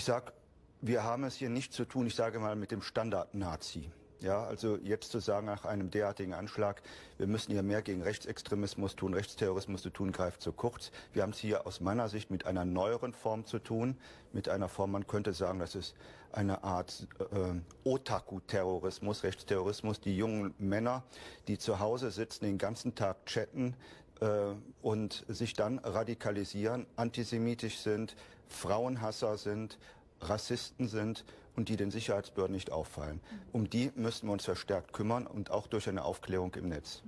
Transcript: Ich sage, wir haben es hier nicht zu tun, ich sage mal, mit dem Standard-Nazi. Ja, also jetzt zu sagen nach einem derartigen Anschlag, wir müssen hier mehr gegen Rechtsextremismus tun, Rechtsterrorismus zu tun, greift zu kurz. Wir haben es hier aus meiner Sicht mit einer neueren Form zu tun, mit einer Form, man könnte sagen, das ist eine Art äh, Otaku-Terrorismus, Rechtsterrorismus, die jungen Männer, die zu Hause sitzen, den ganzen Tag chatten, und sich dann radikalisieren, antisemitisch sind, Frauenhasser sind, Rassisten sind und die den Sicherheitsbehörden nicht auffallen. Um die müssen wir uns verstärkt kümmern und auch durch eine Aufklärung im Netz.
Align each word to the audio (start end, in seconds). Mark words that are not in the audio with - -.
Ich 0.00 0.06
sage, 0.06 0.32
wir 0.80 1.04
haben 1.04 1.24
es 1.24 1.34
hier 1.34 1.50
nicht 1.50 1.74
zu 1.74 1.84
tun, 1.84 2.06
ich 2.06 2.14
sage 2.14 2.38
mal, 2.38 2.56
mit 2.56 2.70
dem 2.70 2.80
Standard-Nazi. 2.80 3.90
Ja, 4.20 4.44
also 4.44 4.78
jetzt 4.78 5.10
zu 5.10 5.18
sagen 5.18 5.44
nach 5.44 5.66
einem 5.66 5.90
derartigen 5.90 6.32
Anschlag, 6.32 6.80
wir 7.18 7.26
müssen 7.26 7.52
hier 7.52 7.62
mehr 7.62 7.82
gegen 7.82 8.00
Rechtsextremismus 8.00 8.96
tun, 8.96 9.12
Rechtsterrorismus 9.12 9.82
zu 9.82 9.90
tun, 9.90 10.10
greift 10.10 10.40
zu 10.40 10.52
kurz. 10.52 10.90
Wir 11.12 11.22
haben 11.22 11.32
es 11.32 11.38
hier 11.38 11.66
aus 11.66 11.80
meiner 11.80 12.08
Sicht 12.08 12.30
mit 12.30 12.46
einer 12.46 12.64
neueren 12.64 13.12
Form 13.12 13.44
zu 13.44 13.58
tun, 13.58 13.98
mit 14.32 14.48
einer 14.48 14.70
Form, 14.70 14.92
man 14.92 15.06
könnte 15.06 15.34
sagen, 15.34 15.58
das 15.58 15.74
ist 15.74 15.94
eine 16.32 16.64
Art 16.64 17.06
äh, 17.18 17.60
Otaku-Terrorismus, 17.84 19.22
Rechtsterrorismus, 19.22 20.00
die 20.00 20.16
jungen 20.16 20.54
Männer, 20.56 21.02
die 21.46 21.58
zu 21.58 21.78
Hause 21.78 22.10
sitzen, 22.10 22.46
den 22.46 22.56
ganzen 22.56 22.94
Tag 22.94 23.26
chatten, 23.26 23.76
und 24.82 25.24
sich 25.28 25.54
dann 25.54 25.78
radikalisieren, 25.78 26.86
antisemitisch 26.96 27.78
sind, 27.78 28.16
Frauenhasser 28.48 29.38
sind, 29.38 29.78
Rassisten 30.20 30.88
sind 30.88 31.24
und 31.56 31.68
die 31.68 31.76
den 31.76 31.90
Sicherheitsbehörden 31.90 32.54
nicht 32.54 32.70
auffallen. 32.70 33.20
Um 33.52 33.70
die 33.70 33.90
müssen 33.94 34.28
wir 34.28 34.32
uns 34.32 34.44
verstärkt 34.44 34.92
kümmern 34.92 35.26
und 35.26 35.50
auch 35.50 35.66
durch 35.66 35.88
eine 35.88 36.04
Aufklärung 36.04 36.54
im 36.54 36.68
Netz. 36.68 37.02